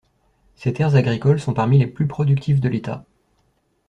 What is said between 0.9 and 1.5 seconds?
agricoles